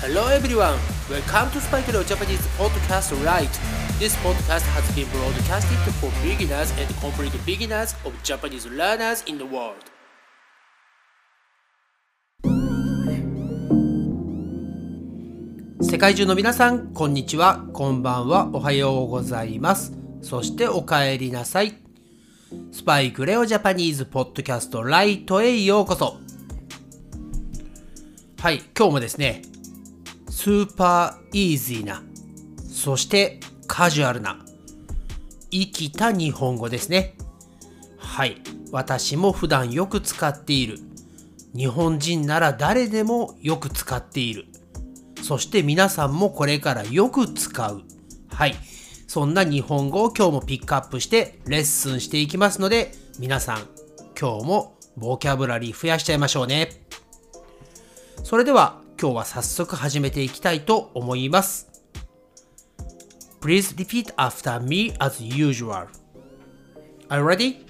[0.00, 0.78] Hello everyone,
[1.10, 3.50] welcome to Spike Leo Japanese Podcast Right.
[3.98, 9.44] This podcast has been broadcasted for beginners and complete beginners of Japanese learners in the
[9.44, 9.74] world.
[15.80, 19.92] 世界中の皆さん、こんにちは、こんばんは、おはようございます。
[20.22, 21.74] そしてお帰りなさい。
[22.70, 26.18] スパイクレオジャパニーズポッドキャストライトへようこそ。
[28.40, 29.42] はい、今日もですね、
[30.40, 32.00] スーパーイージーな、
[32.70, 34.38] そしてカジュアルな、
[35.50, 37.16] 生きた日本語ですね。
[37.96, 40.78] はい、私も普段よく使っている。
[41.56, 44.44] 日本人なら誰でもよく使っている。
[45.24, 47.82] そして皆さんもこれからよく使う。
[48.28, 48.54] はい。
[49.08, 53.66] そんな日本語を今日もピックアップしてレッスンしていきますので、皆さん
[54.16, 56.86] 今日もボキャブラリー増やしちゃいましょうね。
[58.22, 61.68] それでは今日は早速始めていきたいと思います。
[63.40, 65.86] Please repeat after me as usual.
[67.08, 67.66] Are you ready?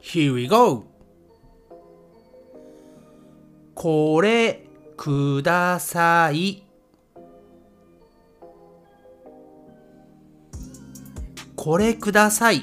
[0.00, 0.82] Here we go!
[3.76, 6.64] これください。
[11.54, 12.62] これください。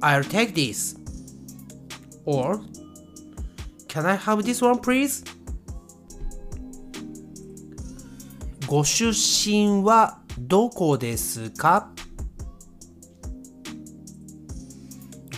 [0.00, 0.98] I'll take this.
[2.24, 2.60] Or
[3.96, 5.24] Can I have this one, please?
[8.66, 11.90] ご出身はどこですか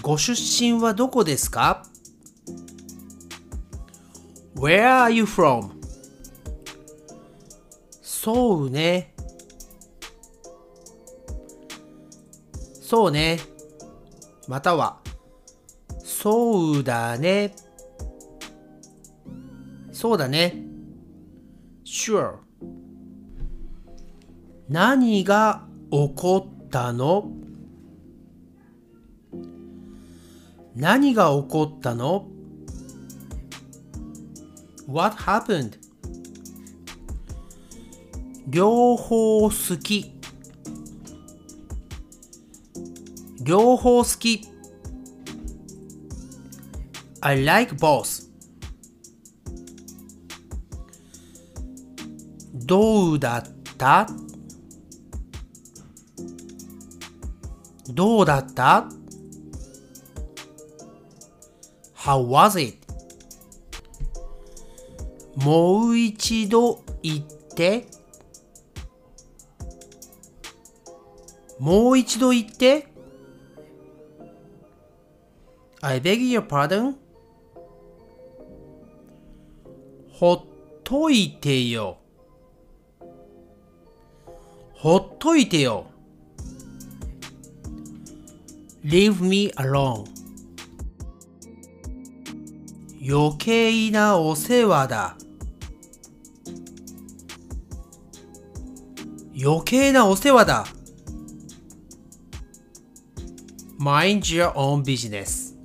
[0.03, 1.85] ご出身はどこですか
[4.57, 5.71] ?Where are you from?
[8.03, 9.15] そうね。
[12.83, 13.39] そうね。
[14.49, 14.99] または、
[16.03, 17.68] そうだね。
[19.99, 20.55] そうだね。
[21.85, 22.37] Sure.
[24.69, 27.33] 何が起こったの？
[30.77, 32.29] 何が起こったの
[34.87, 35.81] ?What happened?
[38.47, 40.13] 両方好き
[43.43, 44.47] 両方好き
[47.21, 48.28] I like both
[52.69, 53.45] どうだっ
[53.79, 54.07] た？
[57.89, 58.87] どうだった
[61.97, 62.77] ?How was it?
[65.37, 67.25] もう一度言っ
[67.55, 67.87] て
[71.59, 72.87] もう一度言って
[75.81, 76.97] I beg your pardon?
[80.13, 80.43] ほっ
[80.85, 81.97] といてよ。
[84.81, 85.87] ほっといてよ。
[88.85, 90.05] Leave me alone.
[93.03, 95.17] 余計なお世話だ。
[99.37, 100.65] 余計なお世話だ。
[103.81, 105.57] Mind your own business.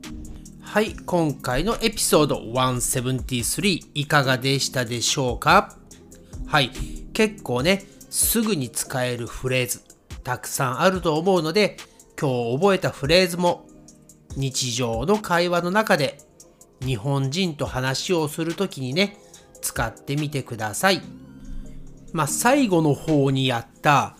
[0.59, 5.77] はい、今回のエピソード173いかがでしたでしょうか？
[6.47, 6.71] はい、
[7.13, 9.81] 結構ね、すぐに使えるフレーズ
[10.23, 11.77] たくさんあると思うので
[12.21, 13.65] 今日覚えたフレーズも
[14.37, 16.19] 日常の会話の中で
[16.85, 19.17] 日本人と話をするときにね
[19.61, 21.01] 使ってみてください。
[22.11, 24.15] まあ最後の方にやった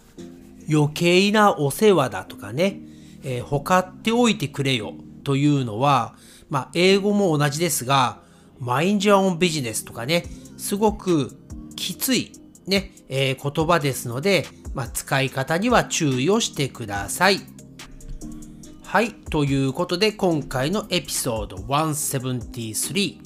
[0.67, 2.79] 余計なお世話だとかね、
[3.23, 4.93] えー、ほかっておいてくれよ
[5.23, 6.15] というのは、
[6.49, 8.21] まあ英語も同じですが、
[8.59, 10.25] マインジャーオンビジネスとかね、
[10.57, 11.37] すごく
[11.75, 12.31] きつい
[12.67, 17.41] ね、えー、言葉ですので、まあ、使い方には注意をしてください。
[18.83, 19.11] はい。
[19.11, 23.17] ということで、今回のエピソード173、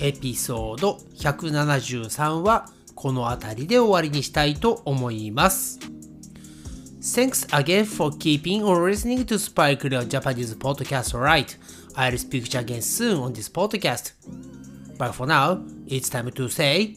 [0.00, 5.78] エピソード173はこの辺りで終わりにしたいと思います。
[7.00, 11.56] Thanks again for keeping or listening to Spike Leo Japanese podcast right.
[11.94, 14.12] I'll speak to you again soon on this podcast.
[14.98, 16.96] But for now, it's time to say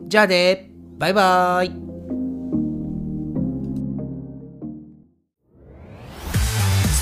[0.00, 1.71] じゃあねバイバイ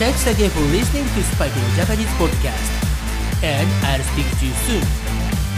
[0.01, 2.72] Thanks again for listening to Spike in Japanese podcast.
[3.44, 4.86] And I'll speak to you soon.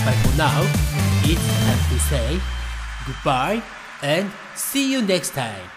[0.04, 0.60] But for now,
[1.24, 2.40] it's time to say
[3.08, 3.64] goodbye
[4.02, 5.77] and see you next time.